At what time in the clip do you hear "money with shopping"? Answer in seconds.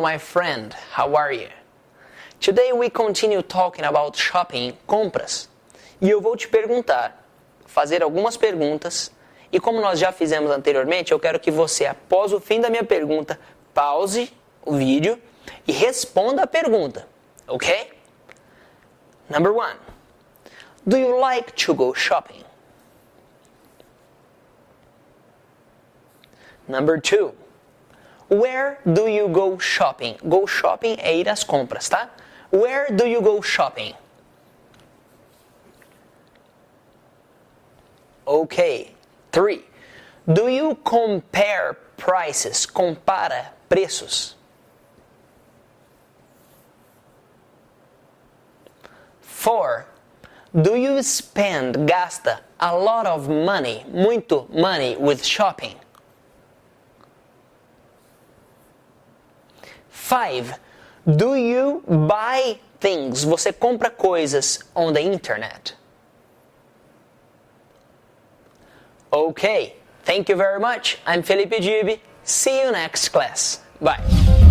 54.50-55.81